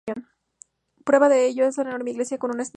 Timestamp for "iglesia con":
2.11-2.49